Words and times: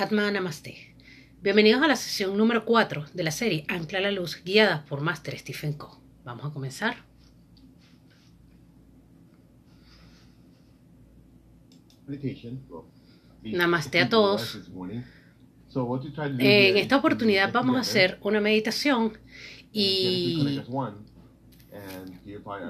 Atma 0.00 0.30
Namaste. 0.30 0.94
Bienvenidos 1.42 1.82
a 1.82 1.88
la 1.88 1.96
sesión 1.96 2.36
número 2.36 2.64
4 2.64 3.06
de 3.14 3.22
la 3.24 3.32
serie 3.32 3.64
Ancla 3.66 4.00
la 4.00 4.12
Luz, 4.12 4.40
guiada 4.44 4.84
por 4.84 5.00
Master 5.00 5.36
Stephen 5.36 5.72
Co. 5.72 6.00
Vamos 6.22 6.46
a 6.46 6.50
comenzar. 6.50 6.98
Namaste 13.42 14.00
a 14.00 14.08
todos. 14.08 14.70
En 16.38 16.76
esta 16.76 16.96
oportunidad 16.96 17.52
vamos 17.52 17.76
a 17.76 17.80
hacer 17.80 18.20
una 18.22 18.40
meditación 18.40 19.18
y 19.72 20.62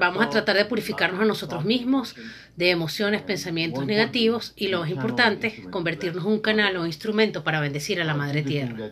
Vamos 0.01 0.25
a 0.25 0.30
tratar 0.30 0.57
de 0.57 0.65
purificarnos 0.65 1.21
a 1.21 1.25
nosotros 1.25 1.65
mismos 1.65 2.17
de 2.57 2.71
emociones, 2.71 3.23
pensamientos 3.23 3.87
negativos 3.87 4.53
y 4.57 4.69
lo 4.69 4.80
más 4.80 4.91
importante, 4.91 5.65
convertirnos 5.71 6.25
en 6.25 6.33
un 6.33 6.41
canal 6.41 6.77
o 6.77 6.87
instrumento 6.87 7.45
para 7.45 7.61
bendecir 7.61 8.01
a 8.01 8.05
la 8.05 8.15
Madre 8.15 8.43
Tierra. 8.43 8.91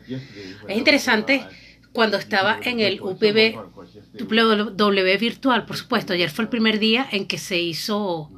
Es 0.69 0.77
interesante 0.77 1.45
cuando 1.92 2.19
estaba 2.19 2.59
en 2.62 2.80
el 2.80 3.01
UPB 3.01 3.56
W 4.77 5.16
virtual, 5.16 5.65
por 5.65 5.77
supuesto, 5.77 6.12
ayer 6.12 6.30
fue 6.30 6.45
el 6.45 6.51
primer 6.51 6.79
día 6.79 7.07
en 7.10 7.27
que 7.27 7.38
se 7.38 7.59
hizo 7.59 8.30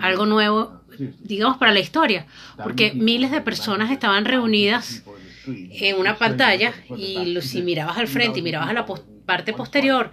algo 0.00 0.26
nuevo, 0.26 0.82
digamos, 1.20 1.56
para 1.56 1.72
la 1.72 1.80
historia, 1.80 2.26
porque 2.62 2.92
miles 2.92 3.30
de 3.30 3.40
personas 3.40 3.90
estaban 3.90 4.26
reunidas 4.26 5.02
en 5.46 5.96
una 5.96 6.18
pantalla 6.18 6.74
y 6.96 7.38
si 7.40 7.62
mirabas 7.62 7.96
al 7.96 8.08
frente 8.08 8.40
y 8.40 8.42
mirabas 8.42 8.68
a 8.68 8.74
la 8.74 8.86
parte 9.24 9.52
posterior 9.52 10.10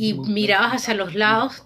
y 0.00 0.14
mirabas 0.14 0.72
hacia 0.72 0.94
los 0.94 1.14
lados, 1.14 1.62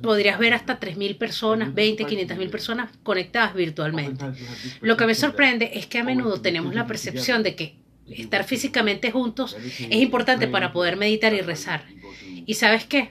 podrías 0.00 0.38
ver 0.38 0.54
hasta 0.54 0.78
3.000 0.78 1.18
personas, 1.18 1.74
20, 1.74 2.06
500.000 2.06 2.48
personas 2.48 2.90
conectadas 3.02 3.52
virtualmente. 3.52 4.24
Lo 4.80 4.96
que 4.96 5.06
me 5.06 5.14
sorprende 5.16 5.72
es 5.74 5.88
que 5.88 5.98
a 5.98 6.04
menudo 6.04 6.40
tenemos 6.40 6.72
la 6.72 6.86
percepción 6.86 7.42
de 7.42 7.56
que 7.56 7.74
estar 8.06 8.44
físicamente 8.44 9.10
juntos 9.10 9.56
es 9.56 9.96
importante 9.96 10.46
para 10.46 10.72
poder 10.72 10.96
meditar 10.96 11.34
y 11.34 11.40
rezar. 11.40 11.84
¿Y 12.46 12.54
sabes 12.54 12.84
qué? 12.84 13.10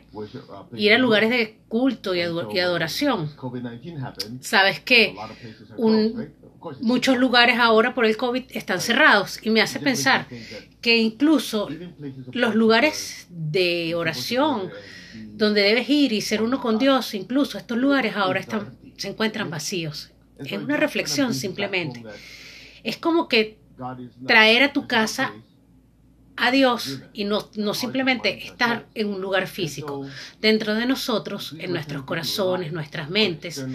Ir 0.77 0.93
a 0.93 0.97
lugares 0.97 1.29
de 1.29 1.57
culto 1.67 2.15
y 2.15 2.21
adoración. 2.21 3.31
¿Sabes 4.39 4.79
qué? 4.79 5.13
Un, 5.75 6.29
muchos 6.81 7.17
lugares 7.17 7.57
ahora 7.59 7.93
por 7.93 8.05
el 8.05 8.17
COVID 8.17 8.43
están 8.49 8.81
cerrados 8.81 9.39
y 9.41 9.49
me 9.49 9.61
hace 9.61 9.79
pensar 9.79 10.27
que 10.81 10.97
incluso 10.97 11.69
los 12.31 12.55
lugares 12.55 13.27
de 13.29 13.95
oración 13.95 14.71
donde 15.13 15.61
debes 15.61 15.89
ir 15.89 16.13
y 16.13 16.21
ser 16.21 16.41
uno 16.41 16.59
con 16.59 16.77
Dios, 16.77 17.13
incluso 17.13 17.57
estos 17.57 17.77
lugares 17.77 18.15
ahora 18.15 18.39
están, 18.39 18.77
se 18.97 19.09
encuentran 19.09 19.49
vacíos. 19.49 20.11
Es 20.39 20.51
una 20.51 20.77
reflexión 20.77 21.33
simplemente. 21.33 22.03
Es 22.83 22.97
como 22.97 23.27
que 23.27 23.57
traer 24.25 24.63
a 24.63 24.73
tu 24.73 24.87
casa 24.87 25.33
a 26.35 26.51
Dios 26.51 27.01
y 27.13 27.25
no, 27.25 27.49
no 27.55 27.73
simplemente 27.73 28.45
estar 28.45 28.87
en 28.95 29.07
un 29.07 29.21
lugar 29.21 29.47
físico. 29.47 30.05
Dentro 30.41 30.73
de 30.75 30.85
nosotros, 30.85 31.55
en 31.59 31.71
nuestros 31.71 32.03
corazones, 32.03 32.71
nuestras 32.71 33.09
mentes, 33.09 33.65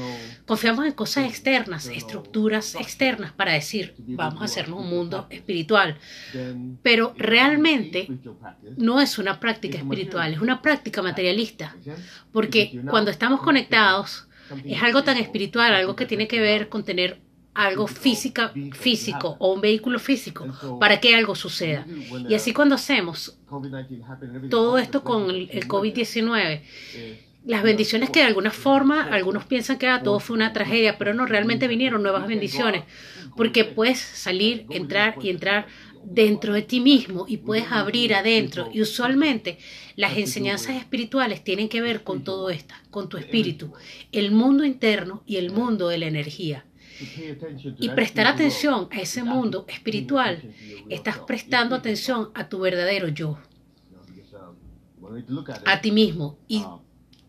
confiamos 0.47 0.87
en 0.87 0.93
cosas 0.93 1.27
externas, 1.27 1.87
estructuras 1.87 2.75
externas 2.75 3.33
para 3.33 3.53
decir, 3.53 3.95
vamos 3.99 4.43
a 4.43 4.47
hacernos 4.47 4.81
un 4.81 4.91
mundo 4.91 5.27
espiritual. 5.31 5.99
Pero 6.83 7.15
realmente 7.17 8.09
no 8.77 9.01
es 9.01 9.19
una 9.19 9.39
práctica 9.41 9.79
espiritual, 9.79 10.35
es 10.35 10.41
una 10.41 10.61
práctica 10.63 11.03
materialista. 11.03 11.77
Porque 12.33 12.81
cuando 12.89 13.11
estamos 13.11 13.41
conectados, 13.41 14.29
es 14.65 14.83
algo 14.83 15.05
tan 15.05 15.19
espiritual, 15.19 15.75
algo 15.75 15.95
que 15.95 16.07
tiene 16.07 16.27
que 16.27 16.41
ver 16.41 16.69
con 16.69 16.85
tener 16.85 17.21
algo 17.59 17.89
física, 17.89 18.53
físico 18.73 19.37
o 19.41 19.53
un 19.53 19.61
vehículo 19.61 19.99
físico 19.99 20.47
para 20.79 21.01
que 21.01 21.17
algo 21.17 21.35
suceda. 21.35 21.85
Y 22.29 22.35
así 22.35 22.53
cuando 22.53 22.77
hacemos 22.77 23.37
todo 24.49 24.79
esto 24.79 25.03
con 25.03 25.29
el, 25.31 25.67
COVID-19, 25.67 26.61
las 27.47 27.63
bendiciones 27.65 28.11
que 28.11 28.21
de 28.21 28.27
alguna 28.27 28.53
forma 28.53 29.09
algunos 29.11 29.45
piensan 29.45 29.77
que 29.77 29.89
ah, 29.89 30.03
todo 30.05 30.21
fue 30.21 30.37
una 30.37 30.53
tragedia, 30.53 30.99
pero 30.99 31.15
no, 31.15 31.27
realmente 31.27 31.67
vinieron 31.67 32.01
nuevas 32.01 32.29
bendiciones, 32.29 32.85
porque 33.37 33.65
puedes 33.65 33.99
salir, 33.99 34.65
entrar 34.71 35.17
y 35.21 35.31
entrar 35.31 35.67
dentro 36.05 36.53
de 36.53 36.63
ti 36.63 36.79
mismo 36.79 37.27
y 37.27 37.39
puedes 37.39 37.73
abrir 37.73 38.15
adentro. 38.15 38.71
Y 38.73 38.83
usualmente 38.83 39.59
las 39.97 40.17
enseñanzas 40.17 40.77
espirituales 40.77 41.43
tienen 41.43 41.69
que 41.69 41.81
ver 41.81 42.05
con 42.05 42.23
todo 42.23 42.51
esto, 42.51 42.75
con 42.91 43.09
tu 43.09 43.17
espíritu, 43.17 43.73
el 44.13 44.31
mundo 44.31 44.65
interno 44.65 45.25
y 45.27 45.37
el 45.37 45.51
mundo 45.51 45.89
de 45.89 45.99
la 45.99 46.07
energía 46.07 46.65
y 47.79 47.89
prestar 47.91 48.27
atención 48.27 48.89
a 48.91 49.01
ese 49.01 49.23
mundo 49.23 49.65
espiritual, 49.69 50.43
estás 50.89 51.19
prestando 51.19 51.75
atención 51.75 52.31
a 52.35 52.49
tu 52.49 52.61
verdadero 52.61 53.09
yo, 53.09 53.39
a 55.65 55.81
ti 55.81 55.93
mismo. 55.93 56.39
Y 56.49 56.65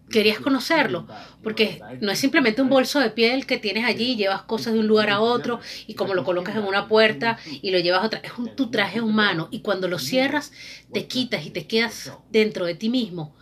querías 0.09 0.40
conocerlo, 0.40 1.07
porque 1.44 1.81
no 2.02 2.12
es 2.12 2.19
simplemente 2.19 2.62
un 2.62 2.69
bolso 2.69 3.00
de 3.00 3.12
piel 3.12 3.46
que 3.46 3.57
tienes 3.57 3.85
allí, 3.85 4.16
llevas 4.16 4.41
cosas 4.44 4.74
de 4.74 4.80
un 4.80 4.88
lugar 4.88 5.09
a 5.09 5.19
otro 5.19 5.59
y 5.88 5.94
como 5.94 6.13
lo 6.13 6.24
colocas 6.24 6.56
en 6.56 6.63
una 6.63 6.88
puerta 6.88 7.38
y 7.62 7.72
lo 7.72 7.80
llevas 7.80 8.03
a 8.03 8.06
otra, 8.07 8.19
es 8.24 8.31
un, 8.38 8.56
tu 8.56 8.72
traje 8.72 9.01
humano 9.01 9.47
y 9.51 9.59
cuando 9.59 9.88
lo 9.88 10.00
cierras 10.00 10.51
te 10.91 11.06
quitas 11.07 11.46
y 11.46 11.51
te 11.51 11.68
quedas 11.68 12.12
dentro 12.31 12.66
de 12.66 12.75
ti 12.75 12.90
mismo. 12.90 13.36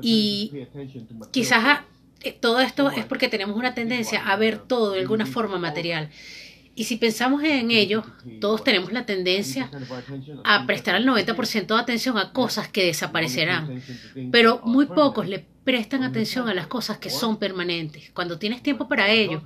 Y 0.00 0.66
quizás 1.32 1.64
eh, 1.64 1.82
todo 2.30 2.60
esto 2.60 2.90
es 2.90 3.04
porque 3.04 3.28
tenemos 3.28 3.56
una 3.56 3.74
tendencia 3.74 4.24
a 4.24 4.36
ver 4.36 4.58
todo 4.58 4.92
de 4.92 5.00
alguna 5.00 5.26
forma 5.26 5.58
material. 5.58 6.10
Y 6.74 6.84
si 6.84 6.96
pensamos 6.96 7.42
en 7.42 7.70
ello, 7.70 8.02
todos 8.40 8.64
tenemos 8.64 8.92
la 8.92 9.04
tendencia 9.04 9.70
a 10.44 10.66
prestar 10.66 10.94
el 10.94 11.06
90% 11.06 11.66
de 11.66 11.80
atención 11.80 12.16
a 12.16 12.32
cosas 12.32 12.68
que 12.68 12.86
desaparecerán, 12.86 13.82
pero 14.30 14.60
muy 14.64 14.86
pocos 14.86 15.28
le 15.28 15.44
prestan 15.64 16.02
atención 16.02 16.48
a 16.48 16.54
las 16.54 16.66
cosas 16.66 16.96
que 16.96 17.10
son 17.10 17.36
permanentes. 17.36 18.10
Cuando 18.14 18.38
tienes 18.38 18.62
tiempo 18.62 18.88
para 18.88 19.10
ello, 19.10 19.42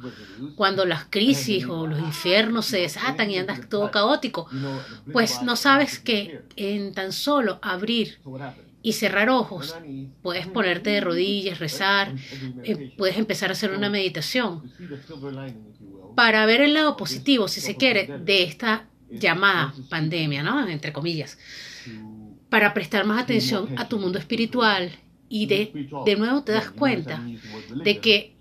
cuando 0.55 0.87
las 0.87 1.07
crisis 1.07 1.67
o 1.67 1.89
los 1.89 1.99
infiernos 1.99 2.67
se 2.67 2.79
desatan 2.79 3.31
y 3.31 3.39
andas 3.39 3.69
todo 3.69 3.91
caótico, 3.91 4.49
pues 5.13 5.43
no 5.43 5.57
sabes 5.57 5.99
que 5.99 6.43
en 6.55 6.95
tan 6.95 7.13
solo 7.13 7.59
abrir 7.61 8.21
y 8.87 8.93
cerrar 8.93 9.31
ojos, 9.31 9.75
puedes 10.23 10.47
ponerte 10.47 10.91
de 10.91 11.01
rodillas, 11.01 11.59
rezar, 11.59 12.15
eh, 12.63 12.95
puedes 12.97 13.19
empezar 13.19 13.49
a 13.49 13.55
hacer 13.55 13.73
una 13.73 13.91
meditación 13.91 14.63
para 16.15 16.47
ver 16.47 16.61
el 16.61 16.75
lado 16.75 16.97
positivo, 16.97 17.49
si 17.49 17.61
se 17.61 17.75
quiere, 17.75 18.09
de 18.25 18.45
esta 18.45 18.87
llamada 19.11 19.75
pandemia, 19.91 20.45
¿no? 20.45 20.69
Entre 20.69 20.93
comillas, 20.93 21.37
para 22.49 22.73
prestar 22.75 23.05
más 23.05 23.21
atención 23.21 23.77
a 23.77 23.89
tu 23.89 23.99
mundo 23.99 24.21
espiritual 24.21 24.93
y 25.29 25.47
de, 25.47 25.89
de 26.05 26.15
nuevo 26.15 26.45
te 26.45 26.53
das 26.53 26.71
cuenta 26.71 27.21
de 27.83 27.99
que 27.99 28.36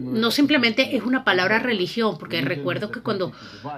no 0.00 0.30
simplemente 0.30 0.96
es 0.96 1.02
una 1.02 1.24
palabra 1.24 1.58
religión, 1.58 2.18
porque 2.18 2.40
recuerdo 2.42 2.90
que 2.90 3.00
cuando 3.00 3.32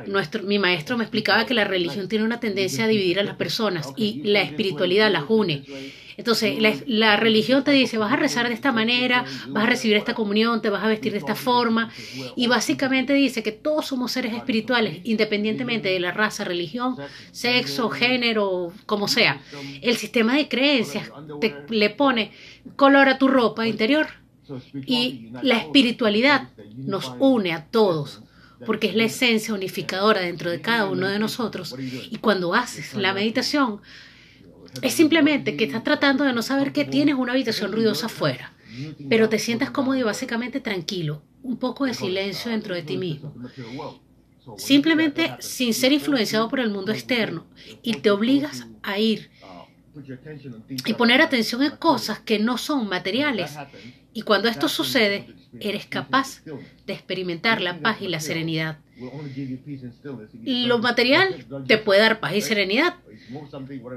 nuestro, 0.06 0.42
mi 0.42 0.58
maestro 0.58 0.96
me 0.96 1.04
explicaba 1.04 1.46
que 1.46 1.54
la 1.54 1.64
religión 1.64 2.08
tiene 2.08 2.24
una 2.24 2.40
tendencia 2.40 2.84
a 2.84 2.88
dividir 2.88 3.20
a 3.20 3.24
las 3.24 3.36
personas 3.36 3.92
y 3.96 4.22
la 4.24 4.42
espiritualidad 4.42 5.10
las 5.10 5.24
une. 5.28 5.64
Entonces, 6.16 6.58
la, 6.88 7.16
religión 7.16 7.62
te 7.62 7.70
dice, 7.70 7.96
vas 7.96 8.12
a 8.12 8.16
rezar 8.16 8.48
de 8.48 8.54
esta 8.54 8.72
manera, 8.72 9.24
vas 9.50 9.62
a 9.62 9.66
recibir 9.68 9.96
esta 9.96 10.14
comunión, 10.14 10.60
te 10.60 10.68
vas 10.68 10.82
a 10.82 10.88
vestir 10.88 11.12
de 11.12 11.18
esta 11.18 11.36
forma, 11.36 11.92
y 12.34 12.48
básicamente 12.48 13.12
dice 13.12 13.44
que 13.44 13.52
todos 13.52 13.86
somos 13.86 14.10
seres 14.10 14.34
espirituales, 14.34 14.98
independientemente 15.04 15.90
de 15.90 16.00
la 16.00 16.10
raza, 16.10 16.42
religión, 16.42 16.96
sexo, 17.30 17.88
género, 17.88 18.72
como 18.84 19.06
sea. 19.06 19.40
El 19.80 19.96
sistema 19.96 20.34
de 20.34 20.48
creencias 20.48 21.08
te, 21.40 21.54
le 21.68 21.90
pone 21.90 22.32
color 22.74 23.08
a 23.08 23.18
tu 23.18 23.28
ropa 23.28 23.68
interior 23.68 24.08
y 24.86 25.30
la 25.42 25.58
espiritualidad 25.58 26.50
nos 26.76 27.12
une 27.18 27.52
a 27.52 27.66
todos, 27.66 28.22
porque 28.66 28.88
es 28.88 28.94
la 28.94 29.04
esencia 29.04 29.54
unificadora 29.54 30.20
dentro 30.20 30.50
de 30.50 30.60
cada 30.60 30.86
uno 30.86 31.08
de 31.08 31.18
nosotros. 31.18 31.74
Y 31.78 32.18
cuando 32.18 32.54
haces 32.54 32.94
la 32.94 33.14
meditación, 33.14 33.80
es 34.82 34.92
simplemente 34.94 35.56
que 35.56 35.64
estás 35.64 35.84
tratando 35.84 36.24
de 36.24 36.32
no 36.32 36.42
saber 36.42 36.72
que 36.72 36.84
tienes 36.84 37.14
una 37.14 37.32
habitación 37.32 37.72
ruidosa 37.72 38.06
afuera, 38.06 38.52
pero 39.08 39.28
te 39.28 39.38
sientas 39.38 39.70
cómodo 39.70 39.96
y 39.96 40.02
básicamente 40.02 40.60
tranquilo, 40.60 41.22
un 41.42 41.56
poco 41.56 41.86
de 41.86 41.94
silencio 41.94 42.50
dentro 42.50 42.74
de 42.74 42.82
ti 42.82 42.96
mismo. 42.96 43.34
Simplemente 44.56 45.36
sin 45.40 45.74
ser 45.74 45.92
influenciado 45.92 46.48
por 46.48 46.60
el 46.60 46.70
mundo 46.70 46.92
externo 46.92 47.46
y 47.82 47.94
te 47.94 48.10
obligas 48.10 48.66
a 48.82 48.98
ir 48.98 49.30
y 50.86 50.94
poner 50.94 51.20
atención 51.20 51.62
en 51.62 51.76
cosas 51.76 52.20
que 52.20 52.38
no 52.38 52.56
son 52.56 52.88
materiales. 52.88 53.56
Y 54.18 54.22
cuando 54.22 54.48
esto 54.48 54.68
sucede, 54.68 55.28
eres 55.60 55.86
capaz 55.86 56.42
de 56.86 56.92
experimentar 56.92 57.60
la 57.60 57.78
paz 57.78 57.98
y 58.00 58.08
la 58.08 58.18
serenidad. 58.18 58.78
Lo 60.42 60.80
material 60.80 61.46
te 61.68 61.78
puede 61.78 62.00
dar 62.00 62.18
paz 62.18 62.34
y 62.34 62.40
serenidad, 62.40 62.96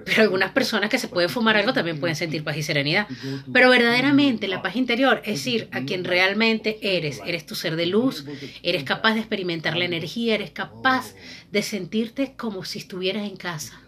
pero 0.06 0.22
algunas 0.22 0.52
personas 0.52 0.92
que 0.92 1.00
se 1.00 1.08
pueden 1.08 1.32
fumar 1.32 1.58
algo 1.58 1.74
también 1.74 2.00
pueden 2.00 2.16
sentir 2.16 2.44
paz 2.44 2.56
y 2.56 2.62
serenidad. 2.62 3.08
Pero 3.52 3.72
verdaderamente 3.72 4.48
la 4.48 4.62
paz 4.62 4.76
interior 4.76 5.24
es 5.26 5.48
ir 5.48 5.70
a 5.72 5.82
quien 5.86 6.04
realmente 6.04 6.78
eres. 6.84 7.20
Eres 7.26 7.48
tu 7.48 7.56
ser 7.56 7.76
de 7.76 7.88
luz, 7.88 8.24
eres 8.62 8.84
capaz 8.84 9.16
de 9.16 9.22
experimentar 9.22 9.76
la 9.76 9.86
energía, 9.86 10.36
eres 10.36 10.52
capaz 10.52 11.16
de 11.52 11.64
sentirte 11.64 12.36
como 12.38 12.64
si 12.64 12.78
estuvieras 12.78 13.28
en 13.28 13.38
casa 13.38 13.82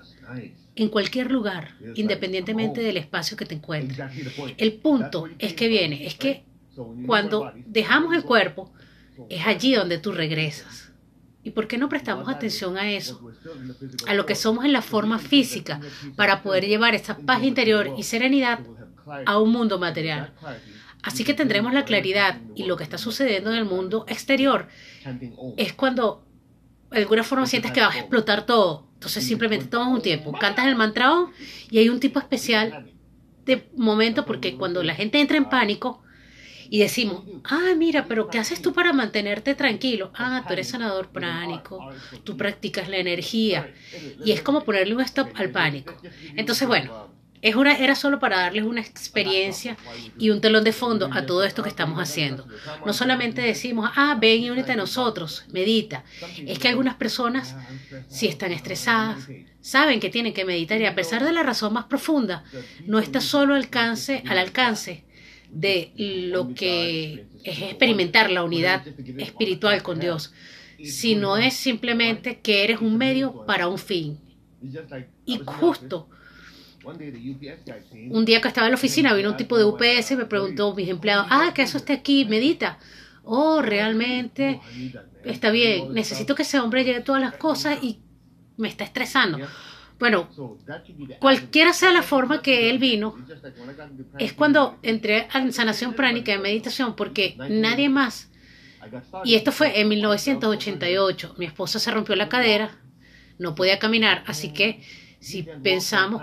en 0.76 0.90
cualquier 0.90 1.32
lugar, 1.32 1.76
independientemente 1.96 2.82
del 2.82 2.98
espacio 2.98 3.38
que 3.38 3.46
te 3.46 3.56
encuentres. 3.56 4.00
El 4.58 4.74
punto 4.74 5.28
es 5.40 5.54
que 5.54 5.68
viene, 5.68 6.06
es 6.06 6.16
que 6.16 6.46
cuando 7.06 7.52
dejamos 7.66 8.16
el 8.16 8.24
cuerpo, 8.24 8.74
es 9.30 9.46
allí 9.46 9.76
donde 9.76 10.00
tú 10.00 10.12
regresas. 10.12 10.92
¿Y 11.44 11.52
por 11.52 11.68
qué 11.68 11.78
no 11.78 11.90
prestamos 11.90 12.30
atención 12.30 12.78
a 12.78 12.90
eso? 12.92 13.22
A 14.08 14.14
lo 14.14 14.26
que 14.26 14.36
somos 14.36 14.64
en 14.66 14.74
la 14.74 14.82
forma 14.82 15.20
física 15.20 15.82
para 16.16 16.42
poder 16.42 16.66
llevar 16.66 16.96
esa 16.96 17.18
paz 17.18 17.44
interior 17.44 17.94
y 17.98 18.04
serenidad 18.04 18.60
a 19.26 19.38
un 19.40 19.52
mundo 19.52 19.78
material. 19.78 20.34
Así 21.04 21.26
que 21.26 21.34
tendremos 21.34 21.74
la 21.74 21.84
claridad 21.84 22.40
y 22.56 22.64
lo 22.64 22.78
que 22.78 22.86
está 22.86 22.98
sucediendo 22.98 23.52
en 23.52 23.58
el 23.58 23.66
mundo 23.66 24.06
exterior 24.08 24.70
es 25.58 25.74
cuando 25.74 26.26
de 26.90 27.00
alguna 27.00 27.24
forma 27.24 27.46
sientes 27.46 27.72
que 27.72 27.82
vas 27.82 27.96
a 27.96 28.00
explotar 28.00 28.46
todo. 28.46 28.88
Entonces 29.04 29.26
simplemente 29.26 29.66
tomas 29.66 29.90
un 29.90 30.02
tiempo, 30.02 30.32
cantas 30.32 30.66
el 30.66 30.78
mantrao 30.78 31.30
y 31.70 31.78
hay 31.78 31.90
un 31.90 32.00
tipo 32.00 32.20
especial 32.20 32.90
de 33.46 33.68
momento 33.76 34.26
porque 34.26 34.56
cuando 34.56 34.82
la 34.82 34.96
gente 34.96 35.20
entra 35.20 35.36
en 35.36 35.50
pánico, 35.50 36.02
y 36.70 36.80
decimos, 36.80 37.24
ah, 37.44 37.74
mira, 37.78 38.06
pero 38.06 38.30
¿qué 38.30 38.40
haces 38.40 38.62
tú 38.62 38.72
para 38.72 38.94
mantenerte 38.94 39.56
tranquilo? 39.56 40.12
Ah, 40.16 40.46
tú 40.48 40.54
eres 40.54 40.70
sanador 40.70 41.10
pránico, 41.10 41.92
tú 42.24 42.38
practicas 42.38 42.88
la 42.88 42.98
energía. 42.98 43.72
Y 44.24 44.32
es 44.32 44.42
como 44.42 44.64
ponerle 44.64 44.96
un 44.96 45.02
stop 45.02 45.30
al 45.36 45.52
pánico. 45.52 45.94
Entonces, 46.36 46.66
bueno, 46.66 47.14
es 47.44 47.58
una, 47.58 47.78
era 47.78 47.94
solo 47.94 48.20
para 48.20 48.40
darles 48.40 48.64
una 48.64 48.80
experiencia 48.80 49.76
y 50.18 50.30
un 50.30 50.40
telón 50.40 50.64
de 50.64 50.72
fondo 50.72 51.10
a 51.12 51.26
todo 51.26 51.44
esto 51.44 51.62
que 51.62 51.68
estamos 51.68 52.00
haciendo. 52.00 52.48
No 52.86 52.94
solamente 52.94 53.42
decimos, 53.42 53.92
ah, 53.98 54.18
ven 54.20 54.44
y 54.44 54.50
únete 54.50 54.72
a 54.72 54.78
nosotros, 54.78 55.44
medita. 55.52 56.06
Es 56.48 56.58
que 56.58 56.70
algunas 56.70 56.96
personas, 56.96 57.54
si 58.08 58.28
están 58.28 58.54
estresadas, 58.54 59.28
saben 59.60 60.00
que 60.00 60.10
tienen 60.10 60.34
que 60.34 60.46
meditar 60.46 60.80
y 60.80 60.86
a 60.86 60.96
pesar 60.96 61.22
de 61.22 61.34
la 61.34 61.44
razón 61.44 61.74
más 61.74 61.84
profunda, 61.84 62.46
no 62.86 62.98
está 63.00 63.20
solo 63.20 63.56
alcance, 63.56 64.24
al 64.26 64.38
alcance 64.38 65.04
de 65.52 65.92
lo 66.32 66.54
que 66.54 67.26
es 67.44 67.62
experimentar 67.62 68.32
la 68.32 68.46
unidad 68.46 68.88
espiritual 69.18 69.84
con 69.84 70.00
Dios, 70.00 70.34
sino 70.82 71.36
es 71.36 71.56
simplemente 71.56 72.40
que 72.40 72.64
eres 72.64 72.80
un 72.80 72.98
medio 72.98 73.46
para 73.46 73.68
un 73.68 73.80
fin. 73.80 74.18
Y 75.26 75.40
justo 75.46 76.08
un 76.86 78.26
día 78.26 78.42
que 78.42 78.48
estaba 78.48 78.68
en 78.68 78.72
la 78.72 78.78
oficina 78.78 79.14
vino 79.14 79.30
un 79.30 79.38
tipo 79.38 79.58
de 79.58 79.66
UPS 79.66 80.12
y 80.12 80.16
me 80.16 80.26
preguntó 80.26 80.74
mis 80.76 80.90
empleados, 80.90 81.28
ah, 81.30 81.52
que 81.54 81.62
eso 81.64 81.78
esté 81.78 81.94
aquí, 81.94 82.26
medita. 82.26 82.80
Oh, 83.24 83.62
realmente 83.62 84.60
está 85.24 85.50
bien, 85.52 85.94
necesito 85.94 86.36
que 86.36 86.42
ese 86.42 86.60
hombre 86.60 86.84
lleve 86.84 87.02
todas 87.02 87.22
las 87.22 87.36
cosas 87.38 87.82
y 87.82 88.00
me 88.58 88.68
está 88.68 88.84
estresando. 88.84 89.40
Bueno, 90.00 90.30
cualquiera 91.20 91.72
sea 91.72 91.92
la 91.92 92.02
forma 92.02 92.42
que 92.42 92.70
él 92.70 92.80
vino, 92.80 93.16
es 94.20 94.34
cuando 94.34 94.78
entré 94.84 95.28
en 95.34 95.54
sanación 95.54 95.94
pránica, 95.94 96.34
en 96.34 96.42
meditación, 96.42 96.96
porque 96.96 97.38
nadie 97.50 97.88
más, 97.88 98.30
y 99.24 99.36
esto 99.36 99.52
fue 99.52 99.80
en 99.80 99.88
1988, 99.88 101.36
mi 101.38 101.46
esposa 101.46 101.80
se 101.80 101.92
rompió 101.92 102.16
la 102.16 102.28
cadera, 102.28 102.78
no 103.40 103.56
podía 103.56 103.80
caminar, 103.80 104.24
así 104.28 104.52
que 104.52 104.82
si 105.24 105.44
pensamos 105.44 106.22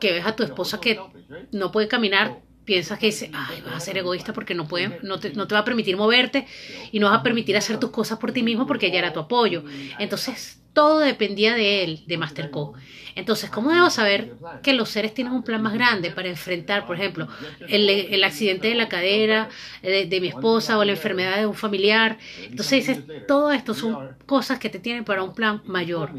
que 0.00 0.12
ves 0.12 0.26
a 0.26 0.36
tu 0.36 0.42
esposa 0.42 0.80
que 0.80 1.10
no 1.52 1.72
puede 1.72 1.88
caminar, 1.88 2.42
piensas 2.64 2.98
que 2.98 3.06
dice, 3.06 3.30
ay, 3.32 3.60
vas 3.62 3.76
a 3.76 3.80
ser 3.80 3.98
egoísta 3.98 4.32
porque 4.32 4.54
no, 4.54 4.68
puede, 4.68 4.98
no, 5.02 5.20
te, 5.20 5.32
no 5.32 5.46
te 5.46 5.54
va 5.54 5.60
a 5.60 5.64
permitir 5.64 5.96
moverte 5.96 6.46
y 6.92 6.98
no 6.98 7.10
vas 7.10 7.20
a 7.20 7.22
permitir 7.22 7.56
hacer 7.56 7.78
tus 7.78 7.90
cosas 7.90 8.18
por 8.18 8.32
ti 8.32 8.42
mismo 8.42 8.66
porque 8.66 8.86
ella 8.86 8.98
era 9.00 9.12
tu 9.12 9.20
apoyo. 9.20 9.64
Entonces, 9.98 10.63
todo 10.74 10.98
dependía 10.98 11.54
de 11.54 11.84
él, 11.84 12.02
de 12.06 12.18
Masterco. 12.18 12.74
Entonces, 13.16 13.48
¿cómo 13.48 13.70
debo 13.70 13.90
saber 13.90 14.34
que 14.62 14.72
los 14.72 14.88
seres 14.88 15.14
tienen 15.14 15.32
un 15.32 15.44
plan 15.44 15.62
más 15.62 15.72
grande 15.72 16.10
para 16.10 16.28
enfrentar, 16.28 16.84
por 16.84 16.96
ejemplo, 16.96 17.28
el, 17.68 18.24
accidente 18.24 18.68
de 18.68 18.74
la 18.74 18.88
cadera 18.88 19.48
de, 19.82 20.18
mi 20.20 20.28
esposa 20.28 20.78
o 20.78 20.84
la 20.84 20.92
enfermedad 20.92 21.38
de 21.38 21.46
un 21.46 21.54
familiar? 21.54 22.18
Entonces 22.42 22.86
dices, 22.86 23.04
todo 23.28 23.52
esto 23.52 23.72
son 23.72 24.16
cosas 24.26 24.58
que 24.58 24.68
te 24.68 24.80
tienen 24.80 25.04
para 25.04 25.22
un 25.22 25.32
plan 25.32 25.62
mayor. 25.64 26.10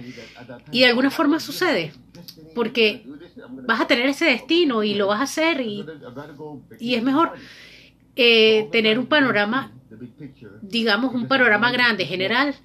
Y 0.71 0.79
de 0.79 0.85
alguna 0.85 1.11
forma 1.11 1.39
sucede, 1.41 1.91
porque 2.55 3.05
vas 3.67 3.81
a 3.81 3.87
tener 3.87 4.07
ese 4.07 4.25
destino 4.25 4.81
y 4.81 4.93
lo 4.93 5.07
vas 5.07 5.19
a 5.19 5.23
hacer 5.23 5.59
y, 5.59 5.85
y 6.79 6.95
es 6.95 7.03
mejor 7.03 7.33
eh, 8.15 8.69
tener 8.71 8.97
un 8.97 9.07
panorama, 9.07 9.73
digamos, 10.61 11.13
un 11.13 11.27
panorama 11.27 11.69
grande, 11.71 12.05
general, 12.05 12.55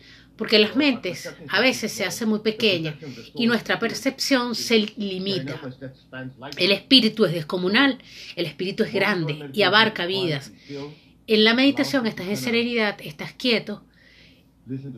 porque 0.41 0.59
las 0.59 0.75
mentes 0.75 1.31
a 1.51 1.61
veces 1.61 1.93
se 1.93 2.03
hacen 2.03 2.31
muy 2.31 2.39
pequeñas 2.39 2.95
y 3.35 3.47
nuestra 3.47 3.79
percepción 3.79 4.55
se 4.55 4.79
limita. 4.97 5.61
El 6.57 6.73
espíritu 6.73 7.27
es 7.27 7.35
descomunal, 7.35 7.99
el 8.37 8.47
espíritu 8.47 8.83
es 8.85 8.91
grande 8.91 9.51
y 9.53 9.65
abarca 9.65 10.07
vidas. 10.07 10.51
En 11.27 11.45
la 11.45 11.53
meditación 11.53 12.07
estás 12.07 12.27
en 12.27 12.39
serenidad, 12.39 12.97
estás 13.03 13.35
quieto 13.35 13.85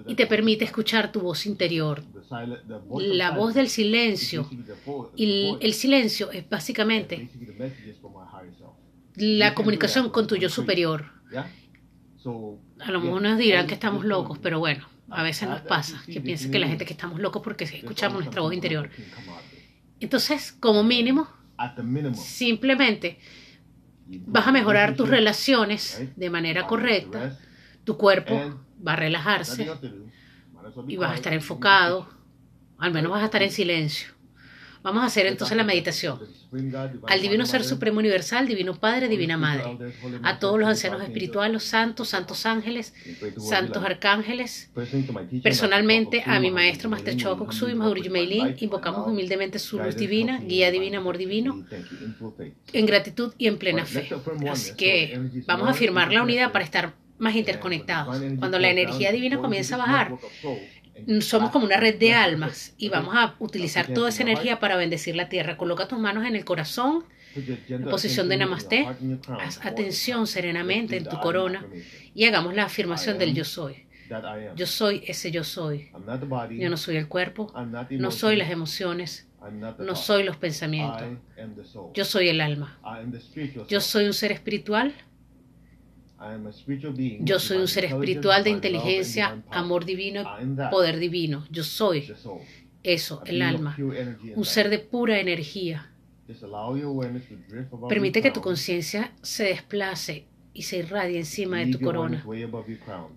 y 0.06 0.14
te 0.14 0.28
permite 0.28 0.64
escuchar 0.64 1.10
tu 1.10 1.18
voz 1.18 1.44
interior, 1.44 2.04
la 3.00 3.32
voz 3.32 3.54
del 3.54 3.68
silencio. 3.68 4.48
Y 5.16 5.56
el 5.60 5.74
silencio 5.74 6.30
es 6.30 6.48
básicamente 6.48 7.28
la 9.16 9.54
comunicación 9.54 10.08
con 10.10 10.28
tu 10.28 10.36
yo 10.36 10.48
superior. 10.48 11.06
A 12.78 12.92
lo 12.92 13.00
mejor 13.00 13.22
nos 13.22 13.38
dirán 13.38 13.66
que 13.66 13.74
estamos 13.74 14.04
locos, 14.04 14.38
pero 14.38 14.60
bueno, 14.60 14.91
a 15.12 15.22
veces 15.22 15.48
nos 15.48 15.60
pasa, 15.60 16.02
que 16.06 16.20
piensa 16.20 16.50
que 16.50 16.58
la 16.58 16.66
gente 16.66 16.84
que 16.84 16.94
estamos 16.94 17.20
locos 17.20 17.42
porque 17.42 17.64
escuchamos 17.64 18.20
nuestra 18.20 18.40
voz 18.40 18.54
interior. 18.54 18.90
Entonces, 20.00 20.52
como 20.52 20.82
mínimo, 20.82 21.28
simplemente 22.14 23.18
vas 24.06 24.46
a 24.46 24.52
mejorar 24.52 24.96
tus 24.96 25.08
relaciones 25.08 26.02
de 26.16 26.30
manera 26.30 26.66
correcta, 26.66 27.38
tu 27.84 27.96
cuerpo 27.96 28.60
va 28.86 28.94
a 28.94 28.96
relajarse 28.96 29.70
y 30.88 30.96
vas 30.96 31.12
a 31.12 31.14
estar 31.14 31.32
enfocado, 31.32 32.08
al 32.78 32.92
menos 32.92 33.12
vas 33.12 33.22
a 33.22 33.26
estar 33.26 33.42
en 33.42 33.50
silencio. 33.50 34.08
Vamos 34.82 35.02
a 35.02 35.06
hacer 35.06 35.26
entonces 35.26 35.56
la 35.56 35.64
meditación. 35.64 36.18
Al 37.06 37.20
Divino 37.20 37.46
Ser 37.46 37.64
Supremo 37.64 37.98
Universal, 37.98 38.46
Divino 38.46 38.74
Padre, 38.74 39.08
Divina 39.08 39.36
Madre. 39.36 39.78
A 40.22 40.38
todos 40.38 40.58
los 40.58 40.68
ancianos 40.68 41.02
espirituales, 41.02 41.52
los 41.52 41.64
santos, 41.64 42.08
santos 42.08 42.44
ángeles, 42.46 42.94
santos 43.38 43.84
arcángeles. 43.84 44.70
Personalmente, 45.42 46.22
a 46.26 46.40
mi 46.40 46.50
maestro 46.50 46.90
Master 46.90 47.16
Choco 47.16 47.46
Kusui, 47.46 47.74
Mahuri 47.74 48.02
Yumeilin, 48.02 48.56
invocamos 48.58 49.06
humildemente 49.06 49.58
su 49.58 49.78
luz 49.78 49.96
divina, 49.96 50.40
guía 50.40 50.70
divina, 50.70 50.98
amor 50.98 51.16
divino, 51.16 51.64
en 52.72 52.86
gratitud 52.86 53.34
y 53.38 53.46
en 53.46 53.58
plena 53.58 53.86
fe. 53.86 54.08
Así 54.50 54.74
que 54.74 55.20
vamos 55.46 55.68
a 55.68 55.70
afirmar 55.70 56.12
la 56.12 56.22
unidad 56.22 56.52
para 56.52 56.64
estar 56.64 56.94
más 57.18 57.36
interconectados. 57.36 58.20
Cuando 58.38 58.58
la 58.58 58.68
energía 58.68 59.12
divina 59.12 59.38
comienza 59.38 59.76
a 59.76 59.78
bajar, 59.78 60.14
somos 61.20 61.50
como 61.50 61.64
una 61.64 61.76
red 61.76 61.98
de 61.98 62.14
almas 62.14 62.74
y 62.78 62.88
vamos 62.88 63.14
a 63.16 63.34
utilizar 63.38 63.88
toda 63.88 64.08
esa 64.08 64.22
energía 64.22 64.60
para 64.60 64.76
bendecir 64.76 65.16
la 65.16 65.28
tierra. 65.28 65.56
Coloca 65.56 65.88
tus 65.88 65.98
manos 65.98 66.26
en 66.26 66.36
el 66.36 66.44
corazón, 66.44 67.04
en 67.34 67.84
posición 67.84 68.28
de 68.28 68.36
namaste. 68.36 68.88
Haz 69.40 69.64
atención 69.64 70.26
serenamente 70.26 70.96
en 70.96 71.04
tu 71.04 71.18
corona 71.20 71.66
y 72.14 72.24
hagamos 72.24 72.54
la 72.54 72.64
afirmación 72.64 73.18
del 73.18 73.34
yo 73.34 73.44
soy. 73.44 73.86
Yo 74.56 74.66
soy 74.66 75.02
ese 75.06 75.30
yo 75.30 75.44
soy. 75.44 75.90
Yo 76.50 76.68
no 76.68 76.76
soy 76.76 76.96
el 76.96 77.08
cuerpo, 77.08 77.52
no 77.90 78.10
soy 78.10 78.36
las 78.36 78.50
emociones, 78.50 79.28
no 79.78 79.96
soy 79.96 80.22
los 80.24 80.36
pensamientos. 80.36 81.02
Yo 81.94 82.04
soy 82.04 82.28
el 82.28 82.40
alma. 82.40 82.78
Yo 83.68 83.80
soy 83.80 84.06
un 84.06 84.12
ser 84.12 84.32
espiritual 84.32 84.94
yo 87.20 87.38
soy 87.38 87.58
un 87.58 87.68
ser 87.68 87.86
espiritual 87.86 88.44
de 88.44 88.50
inteligencia, 88.50 89.42
amor 89.50 89.84
divino, 89.84 90.24
poder 90.70 90.98
divino. 90.98 91.44
Yo 91.50 91.64
soy 91.64 92.12
eso, 92.82 93.22
el 93.26 93.42
alma, 93.42 93.76
un 94.34 94.44
ser 94.44 94.68
de 94.70 94.78
pura 94.78 95.18
energía. 95.18 95.90
Permite 97.88 98.22
que 98.22 98.30
tu 98.30 98.40
conciencia 98.40 99.12
se 99.22 99.44
desplace 99.44 100.26
y 100.54 100.62
se 100.62 100.78
irradie 100.78 101.18
encima 101.18 101.58
de 101.58 101.72
tu 101.72 101.80
corona. 101.80 102.24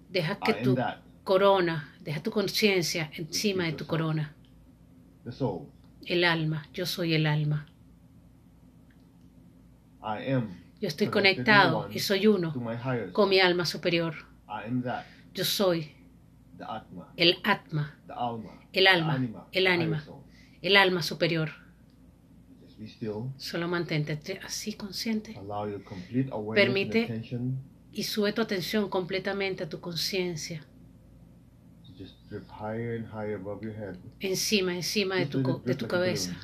Deja 0.10 0.40
que 0.40 0.54
tu 0.56 0.76
corona, 1.24 1.96
deja 2.02 2.22
tu 2.22 2.32
conciencia 2.32 3.12
encima 3.14 3.66
de 3.66 3.74
tu 3.74 3.86
corona. 3.86 4.36
El 6.06 6.24
alma, 6.24 6.68
yo 6.74 6.86
soy 6.86 7.14
el 7.14 7.26
alma. 7.26 7.68
Yo 10.82 10.88
estoy 10.88 11.08
conectado 11.08 11.90
y 11.92 12.00
soy 12.00 12.28
uno 12.28 12.54
con 13.14 13.30
mi 13.30 13.40
alma 13.40 13.66
superior. 13.66 14.14
Yo 15.34 15.44
soy 15.46 15.92
el 17.18 17.38
atma, 17.44 17.98
el 18.74 18.88
alma, 18.88 19.48
el 19.52 19.68
ánima, 19.68 20.04
el 20.62 20.78
alma 20.78 21.02
superior. 21.02 21.50
Solo 23.38 23.68
mantente 23.70 24.40
así 24.44 24.74
consciente. 24.74 25.38
Permite 26.54 27.22
y 27.94 28.04
sube 28.04 28.34
tu 28.34 28.42
atención 28.42 28.90
completamente 28.90 29.64
a 29.64 29.70
tu 29.70 29.80
conciencia. 29.80 30.66
Encima, 34.20 34.76
encima 34.76 35.16
de 35.16 35.26
tu, 35.28 35.62
de 35.64 35.76
tu 35.76 35.88
cabeza. 35.88 36.36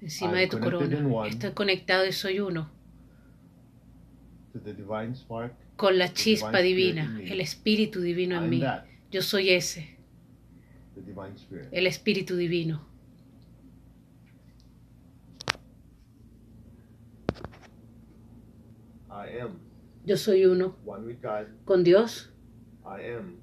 Encima 0.00 0.32
de 0.38 0.46
tu 0.48 0.58
corona. 0.58 1.26
Estoy 1.28 1.52
conectado 1.52 2.06
y 2.06 2.12
soy 2.12 2.40
uno. 2.40 2.70
Con 5.76 5.98
la 5.98 6.12
chispa 6.12 6.58
divina, 6.60 7.18
el 7.22 7.40
espíritu 7.40 8.00
divino 8.00 8.36
en 8.42 8.50
mí. 8.50 8.62
Yo 9.10 9.22
soy 9.22 9.50
ese. 9.50 9.96
El 11.72 11.86
espíritu 11.86 12.36
divino. 12.36 12.86
Yo 20.04 20.16
soy 20.16 20.46
uno. 20.46 20.76
Con 21.64 21.84
Dios. 21.84 22.32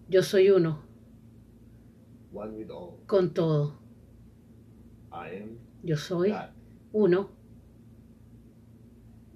Yo 0.09 0.23
soy 0.23 0.49
uno. 0.49 0.81
Con 3.05 3.33
todo. 3.33 3.79
Yo 5.83 5.97
soy 5.97 6.33
uno. 6.91 7.29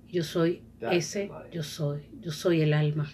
Yo 0.07 0.24
soy 0.24 0.63
ese, 0.81 1.31
yo 1.51 1.63
soy. 1.63 2.10
Yo 2.21 2.31
soy 2.31 2.62
el 2.62 2.74
alma. 2.74 3.10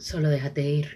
Solo 0.00 0.30
déjate 0.30 0.62
ir. 0.62 0.86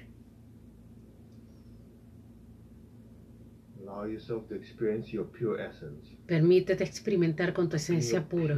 Permítete 6.26 6.84
experimentar 6.84 7.52
con 7.52 7.68
tu 7.68 7.76
esencia 7.76 8.26
pura 8.26 8.56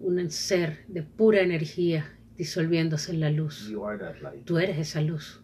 un 0.00 0.30
ser 0.30 0.84
de 0.88 1.02
pura 1.02 1.40
energía 1.40 2.18
disolviéndose 2.36 3.12
en 3.12 3.20
la 3.20 3.30
luz. 3.30 3.70
Tú 4.44 4.58
eres 4.58 4.78
esa 4.78 5.02
luz. 5.02 5.42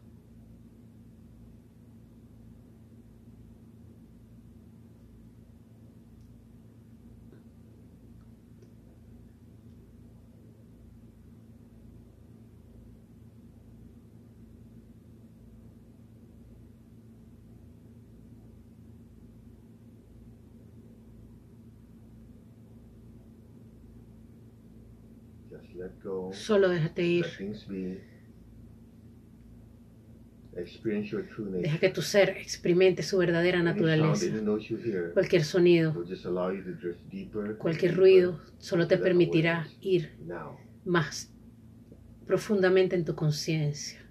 Solo 26.33 26.69
déjate 26.69 27.03
ir. 27.05 27.27
Deja 31.63 31.79
que 31.79 31.89
tu 31.89 32.03
ser 32.03 32.31
experimente 32.31 33.03
su 33.03 33.17
verdadera 33.17 33.63
naturaleza. 33.63 34.27
Cualquier 35.15 35.45
sonido, 35.45 35.95
cualquier 37.59 37.97
ruido, 37.97 38.39
solo 38.59 38.87
te 38.87 38.99
permitirá 38.99 39.67
ir 39.81 40.11
más 40.85 41.33
profundamente 42.27 42.97
en 42.97 43.05
tu 43.05 43.15
conciencia. 43.15 44.02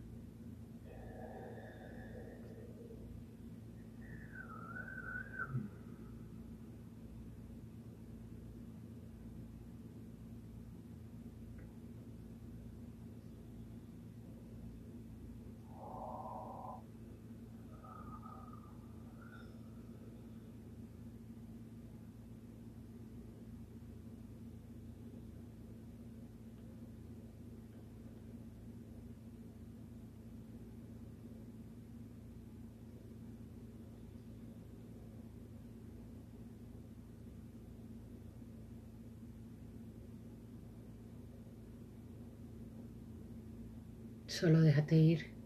Solo 44.31 44.61
déjate 44.61 44.95
ir. 44.95 45.40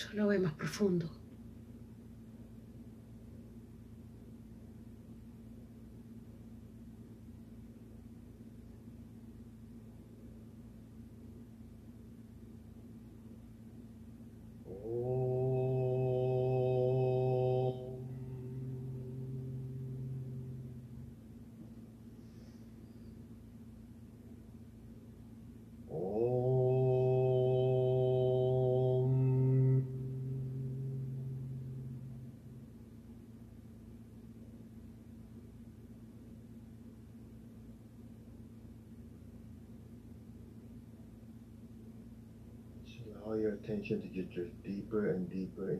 Solo 0.00 0.28
ve 0.28 0.38
más 0.38 0.54
profundo. 0.54 1.19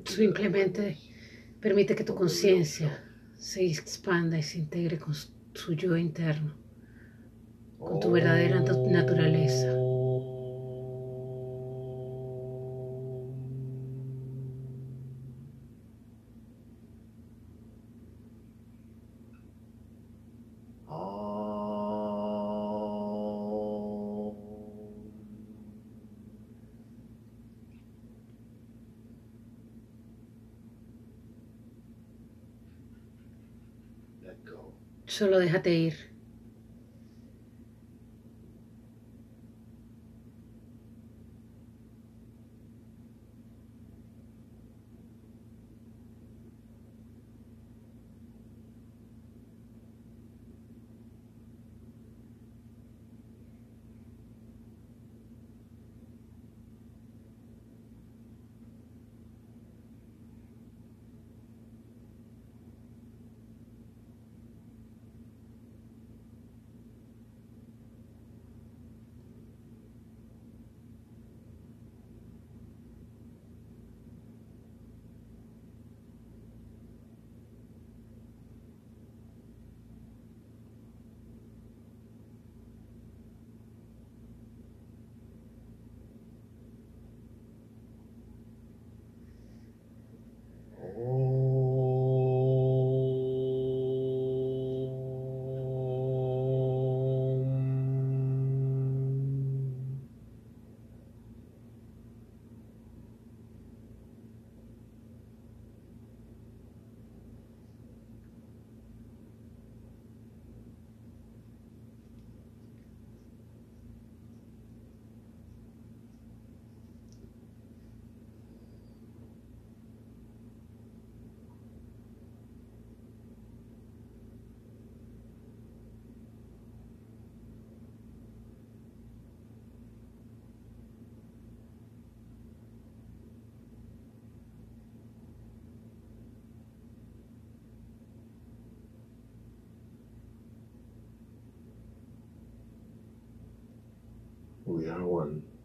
Simplemente 0.05 0.97
permite 1.61 1.95
que 1.95 2.05
tu 2.05 2.15
conciencia 2.15 3.03
se 3.37 3.65
expanda 3.67 4.39
y 4.39 4.43
se 4.43 4.59
integre 4.59 4.99
con 4.99 5.15
su 5.15 5.75
yo 5.75 5.97
interno, 5.97 6.55
con 7.79 7.99
tu 8.01 8.11
verdadera 8.11 8.61
naturaleza. 8.61 9.90
Solo 35.11 35.41
déjate 35.41 35.75
ir. 35.75 36.10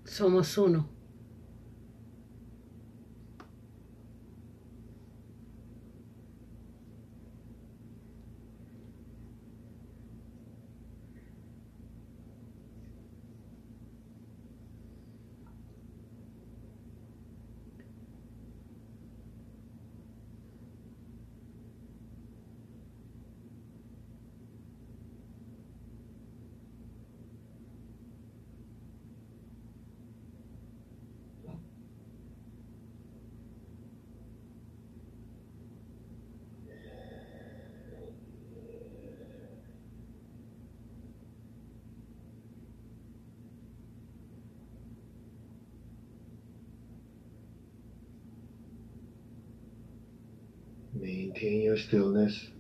Somos 0.04 0.58
uno. 0.58 0.95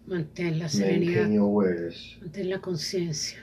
Mantén 0.07 0.59
la 0.59 0.67
serenidad. 0.69 1.27
Mantén 2.21 2.49
la 2.49 2.59
conciencia. 2.61 3.39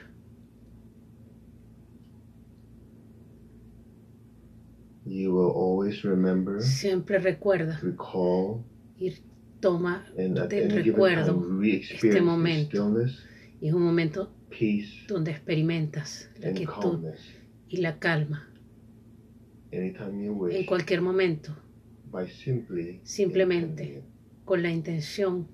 Siempre 6.61 7.19
recuerda. 7.19 7.79
y 8.97 9.13
toma 9.59 10.05
de 10.15 10.69
recuerdo 10.69 11.61
este 11.63 12.21
momento. 12.21 12.95
Y 13.61 13.67
es 13.67 13.73
un 13.73 13.81
momento 13.83 14.33
donde 15.07 15.31
experimentas 15.31 16.29
la 16.39 16.51
quietud 16.53 17.05
y 17.67 17.77
la 17.77 17.97
calma. 17.99 18.49
En 20.55 20.65
cualquier 20.65 21.01
momento. 21.01 21.55
Simplemente 23.03 24.03
con 24.45 24.61
la 24.61 24.69
intención, 24.69 25.47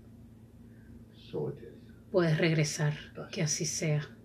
puedes 2.11 2.37
regresar, 2.37 2.93
que 3.31 3.41
así 3.43 3.65
sea. 3.65 4.18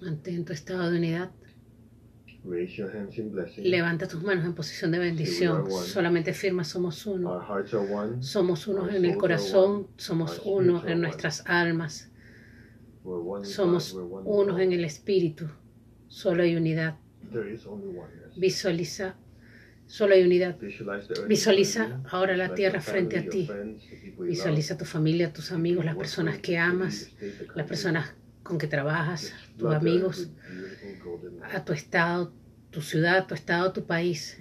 Mantén 0.00 0.44
tu 0.44 0.52
estado 0.52 0.90
de 0.90 0.98
unidad. 0.98 1.30
Levanta 3.58 4.06
tus 4.06 4.22
manos 4.22 4.44
en 4.44 4.54
posición 4.54 4.92
de 4.92 4.98
bendición. 4.98 5.68
Solamente 5.70 6.32
firma 6.32 6.62
somos 6.62 7.04
uno. 7.06 7.28
Somos 8.22 8.68
uno 8.68 8.88
en 8.88 9.04
el 9.04 9.16
corazón, 9.16 9.88
somos 9.96 10.40
uno 10.44 10.86
en 10.86 11.00
nuestras 11.00 11.42
almas. 11.46 12.10
Somos 13.42 13.94
unos 14.24 14.60
en 14.60 14.72
el 14.72 14.84
espíritu. 14.84 15.46
Solo 16.08 16.42
hay 16.44 16.54
unidad. 16.56 16.96
Visualiza. 18.36 19.16
Solo 19.86 20.14
hay 20.14 20.22
unidad. 20.24 20.56
Visualiza 21.28 22.00
ahora 22.10 22.36
la 22.36 22.54
tierra 22.54 22.80
frente 22.80 23.18
a 23.18 23.28
ti. 23.28 23.48
Visualiza 24.20 24.76
tu 24.76 24.84
familia, 24.84 25.32
tus 25.32 25.50
amigos, 25.50 25.84
las 25.84 25.96
personas 25.96 26.38
que 26.38 26.58
amas, 26.58 27.12
las 27.54 27.66
personas 27.66 28.14
con 28.46 28.58
que 28.58 28.66
trabajas, 28.66 29.32
tus 29.58 29.72
amigos, 29.72 30.30
a 31.52 31.64
tu 31.64 31.72
estado, 31.72 32.32
tu 32.70 32.82
ciudad, 32.82 33.26
tu 33.26 33.34
estado, 33.34 33.72
tu 33.72 33.86
país. 33.86 34.38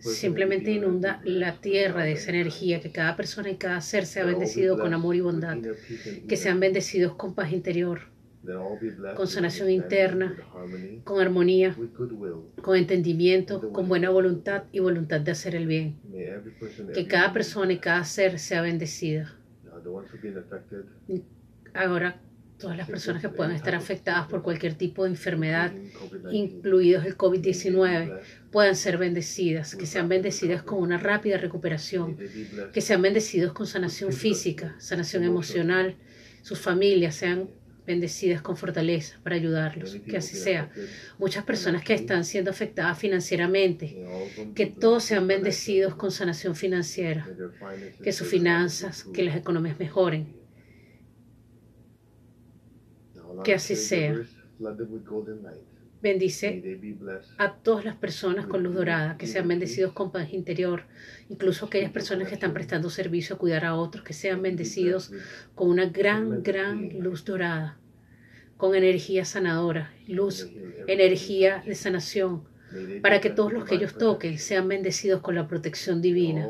Simplemente 0.00 0.70
inunda 0.70 1.20
la 1.24 1.60
tierra 1.60 2.04
de 2.04 2.12
esa 2.12 2.30
energía, 2.30 2.80
que 2.80 2.92
cada 2.92 3.16
persona 3.16 3.50
y 3.50 3.56
cada 3.56 3.80
ser 3.80 4.04
sea 4.04 4.24
bendecido 4.24 4.78
con 4.78 4.92
amor 4.92 5.16
y 5.16 5.20
bondad, 5.20 5.56
que 6.28 6.36
sean 6.36 6.60
bendecidos 6.60 7.14
con 7.14 7.34
paz 7.34 7.52
interior, 7.52 8.00
con 9.16 9.26
sanación 9.26 9.70
interna, 9.70 10.36
con 11.04 11.20
armonía, 11.20 11.76
con 12.62 12.76
entendimiento, 12.76 13.72
con 13.72 13.88
buena 13.88 14.10
voluntad 14.10 14.64
y 14.70 14.80
voluntad 14.80 15.20
de 15.20 15.30
hacer 15.30 15.54
el 15.54 15.66
bien. 15.66 15.96
Que 16.92 17.06
cada 17.06 17.32
persona 17.32 17.72
y 17.72 17.78
cada 17.78 18.04
ser 18.04 18.38
sea 18.38 18.60
bendecida. 18.62 19.34
Ahora, 21.74 22.20
todas 22.58 22.76
las 22.76 22.88
personas 22.88 23.22
que 23.22 23.28
puedan 23.28 23.54
estar 23.54 23.74
afectadas 23.74 24.26
por 24.26 24.42
cualquier 24.42 24.74
tipo 24.74 25.04
de 25.04 25.10
enfermedad, 25.10 25.72
incluidos 26.30 27.04
el 27.04 27.16
COVID-19, 27.16 28.20
puedan 28.50 28.74
ser 28.74 28.98
bendecidas, 28.98 29.76
que 29.76 29.86
sean 29.86 30.08
bendecidas 30.08 30.62
con 30.62 30.82
una 30.82 30.98
rápida 30.98 31.38
recuperación, 31.38 32.16
que 32.72 32.80
sean 32.80 33.02
bendecidos 33.02 33.52
con 33.52 33.66
sanación 33.66 34.12
física, 34.12 34.74
sanación 34.78 35.24
emocional, 35.24 35.96
sus 36.42 36.58
familias 36.58 37.14
sean 37.14 37.48
bendecidas 37.86 38.42
con 38.42 38.56
fortaleza 38.56 39.18
para 39.22 39.36
ayudarlos, 39.36 39.96
que 40.06 40.18
así 40.18 40.36
sea. 40.36 40.70
Muchas 41.18 41.44
personas 41.44 41.82
que 41.82 41.94
están 41.94 42.24
siendo 42.24 42.50
afectadas 42.50 42.98
financieramente, 42.98 44.04
que 44.54 44.66
todos 44.66 45.04
sean 45.04 45.26
bendecidos 45.26 45.94
con 45.94 46.10
sanación 46.10 46.54
financiera, 46.54 47.26
que 48.02 48.12
sus 48.12 48.28
finanzas, 48.28 49.04
que 49.04 49.22
las 49.22 49.36
economías 49.36 49.78
mejoren. 49.78 50.37
Que 53.44 53.54
así 53.54 53.76
sea. 53.76 54.14
Bendice 56.00 56.78
a 57.38 57.56
todas 57.56 57.84
las 57.84 57.96
personas 57.96 58.46
con 58.46 58.62
luz 58.62 58.74
dorada, 58.74 59.16
que 59.16 59.26
sean 59.26 59.48
bendecidos 59.48 59.92
con 59.92 60.12
paz 60.12 60.32
interior, 60.32 60.84
incluso 61.28 61.66
aquellas 61.66 61.90
personas 61.90 62.28
que 62.28 62.34
están 62.34 62.54
prestando 62.54 62.88
servicio 62.88 63.34
a 63.34 63.38
cuidar 63.38 63.64
a 63.64 63.74
otros, 63.74 64.04
que 64.04 64.12
sean 64.12 64.40
bendecidos 64.40 65.12
con 65.56 65.68
una 65.68 65.86
gran, 65.86 66.44
gran 66.44 67.00
luz 67.00 67.24
dorada, 67.24 67.78
con 68.56 68.76
energía 68.76 69.24
sanadora, 69.24 69.92
luz, 70.06 70.48
energía 70.86 71.64
de 71.66 71.74
sanación, 71.74 72.44
para 73.02 73.20
que 73.20 73.30
todos 73.30 73.52
los 73.52 73.64
que 73.64 73.76
ellos 73.76 73.96
toquen 73.96 74.38
sean 74.38 74.68
bendecidos 74.68 75.20
con 75.20 75.34
la 75.34 75.48
protección 75.48 76.02
divina. 76.02 76.48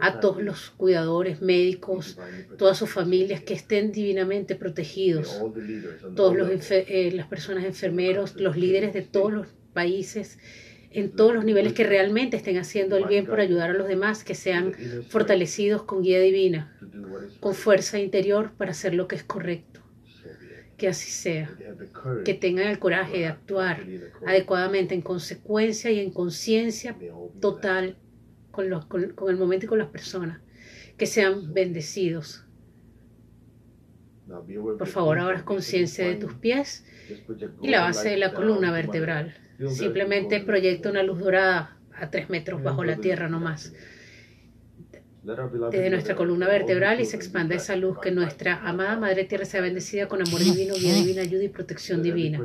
A 0.00 0.20
todos 0.20 0.42
los 0.42 0.70
cuidadores, 0.70 1.40
médicos, 1.42 2.18
todas 2.58 2.78
sus 2.78 2.90
familias 2.90 3.40
que 3.40 3.54
estén 3.54 3.92
divinamente 3.92 4.56
protegidos. 4.56 5.42
Todas 6.14 6.70
eh, 6.70 7.10
las 7.12 7.26
personas 7.26 7.64
enfermeros, 7.64 8.36
los 8.36 8.56
líderes 8.56 8.92
de 8.92 9.02
todos 9.02 9.32
los 9.32 9.46
países 9.72 10.38
en 10.90 11.10
todos 11.10 11.34
los 11.34 11.44
niveles 11.44 11.74
que 11.74 11.84
realmente 11.84 12.38
estén 12.38 12.56
haciendo 12.56 12.96
el 12.96 13.04
bien 13.04 13.26
por 13.26 13.38
ayudar 13.38 13.68
a 13.68 13.74
los 13.74 13.86
demás, 13.86 14.24
que 14.24 14.34
sean 14.34 14.72
fortalecidos 15.08 15.82
con 15.82 16.02
guía 16.02 16.18
divina, 16.20 16.74
con 17.38 17.54
fuerza 17.54 17.98
interior 17.98 18.52
para 18.56 18.70
hacer 18.70 18.94
lo 18.94 19.06
que 19.06 19.16
es 19.16 19.22
correcto 19.22 19.85
que 20.76 20.88
así 20.88 21.10
sea, 21.10 21.50
que 22.24 22.34
tengan 22.34 22.68
el 22.68 22.78
coraje 22.78 23.18
de 23.18 23.26
actuar 23.26 23.86
adecuadamente 24.26 24.94
en 24.94 25.02
consecuencia 25.02 25.90
y 25.90 26.00
en 26.00 26.10
conciencia 26.10 26.96
total 27.40 27.96
con, 28.50 28.68
los, 28.68 28.84
con, 28.86 29.02
el 29.02 29.36
momento 29.36 29.66
y 29.66 29.68
con 29.68 29.78
las 29.78 29.88
personas, 29.88 30.40
que 30.96 31.06
sean 31.06 31.52
bendecidos. 31.54 32.44
Por 34.26 34.86
favor, 34.86 35.18
ahora 35.18 35.44
conciencia 35.44 36.06
de 36.06 36.16
tus 36.16 36.34
pies 36.34 36.84
y 37.62 37.68
la 37.68 37.82
base 37.82 38.10
de 38.10 38.16
la 38.16 38.34
columna 38.34 38.72
vertebral. 38.72 39.34
Simplemente 39.68 40.40
proyecta 40.40 40.90
una 40.90 41.02
luz 41.02 41.20
dorada 41.20 41.78
a 41.94 42.10
tres 42.10 42.28
metros 42.28 42.62
bajo 42.62 42.84
la 42.84 42.96
tierra, 42.96 43.28
no 43.28 43.40
más 43.40 43.72
desde 45.26 45.90
nuestra 45.90 46.14
columna 46.14 46.46
vertebral 46.46 47.00
y 47.00 47.04
se 47.04 47.16
expanda 47.16 47.56
esa 47.56 47.74
luz, 47.74 47.98
que 48.00 48.12
nuestra 48.12 48.60
amada 48.66 48.96
Madre 48.96 49.24
Tierra 49.24 49.44
sea 49.44 49.60
bendecida 49.60 50.06
con 50.06 50.22
amor 50.22 50.40
divino, 50.40 50.74
guía 50.74 50.94
divina, 50.94 51.22
ayuda 51.22 51.42
y 51.42 51.48
protección 51.48 52.02
divina. 52.02 52.40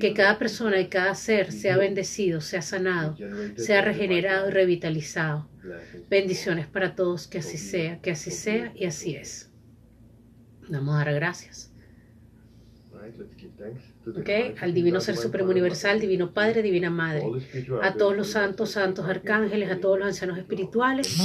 Que 0.00 0.14
cada 0.14 0.36
persona 0.38 0.80
y 0.80 0.88
cada 0.88 1.14
ser 1.14 1.52
sea 1.52 1.76
bendecido, 1.76 2.40
sea 2.40 2.62
sanado, 2.62 3.16
sea 3.56 3.82
regenerado 3.82 4.48
y 4.48 4.52
revitalizado. 4.52 5.48
Bendiciones 6.10 6.66
para 6.66 6.96
todos, 6.96 7.28
que 7.28 7.38
así 7.38 7.56
sea, 7.56 8.00
que 8.00 8.10
así 8.10 8.30
sea 8.30 8.72
y 8.74 8.86
así 8.86 9.14
es. 9.14 9.50
Vamos 10.68 10.94
a 10.94 11.04
dar 11.04 11.14
gracias. 11.14 11.73
Okay. 14.20 14.54
Al 14.60 14.74
Divino 14.74 15.00
Ser 15.00 15.16
Supremo 15.16 15.50
Universal, 15.50 16.00
Divino 16.00 16.32
Padre, 16.32 16.62
Divina 16.62 16.90
Madre, 16.90 17.24
a 17.82 17.94
todos 17.94 18.16
los 18.16 18.28
santos, 18.28 18.70
santos 18.70 19.06
arcángeles, 19.06 19.70
a 19.70 19.78
todos 19.80 19.98
los 19.98 20.08
ancianos 20.08 20.38
espirituales, 20.38 21.16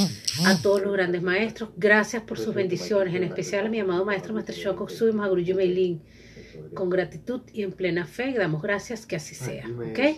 a 0.45 0.62
todos 0.62 0.82
los 0.82 0.93
grandes 0.93 1.21
maestros, 1.21 1.69
gracias 1.77 2.23
por 2.23 2.38
sus 2.38 2.53
bendiciones, 2.53 3.15
en 3.15 3.23
especial 3.23 3.67
a 3.67 3.69
mi 3.69 3.79
amado 3.79 4.05
maestro 4.05 4.34
Master 4.34 4.55
Shoko 4.55 4.89
Sui 4.89 5.12
Mahaguruji 5.12 5.53
Meilin. 5.53 6.01
Con 6.73 6.89
gratitud 6.89 7.41
y 7.53 7.63
en 7.63 7.71
plena 7.71 8.05
fe, 8.05 8.34
damos 8.34 8.62
gracias 8.62 9.05
que 9.05 9.15
así 9.15 9.34
sea. 9.34 9.65
¿okay? 9.89 10.17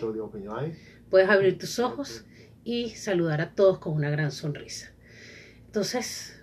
Puedes 1.08 1.28
abrir 1.28 1.56
tus 1.58 1.78
ojos 1.78 2.24
y 2.64 2.90
saludar 2.90 3.40
a 3.40 3.54
todos 3.54 3.78
con 3.78 3.94
una 3.94 4.10
gran 4.10 4.32
sonrisa. 4.32 4.92
Entonces, 5.66 6.42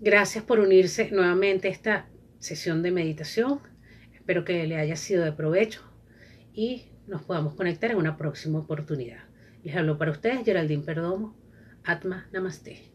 gracias 0.00 0.44
por 0.44 0.58
unirse 0.58 1.10
nuevamente 1.10 1.68
a 1.68 1.70
esta 1.70 2.08
sesión 2.38 2.82
de 2.82 2.90
meditación. 2.90 3.60
Espero 4.24 4.46
que 4.46 4.66
le 4.66 4.78
haya 4.78 4.96
sido 4.96 5.22
de 5.22 5.32
provecho 5.32 5.82
y 6.54 6.86
nos 7.06 7.20
podamos 7.24 7.52
conectar 7.56 7.90
en 7.90 7.98
una 7.98 8.16
próxima 8.16 8.58
oportunidad. 8.58 9.24
Les 9.62 9.76
hablo 9.76 9.98
para 9.98 10.12
ustedes 10.12 10.46
Geraldine 10.46 10.82
Perdomo. 10.82 11.36
Atma 11.84 12.26
Namaste. 12.32 12.93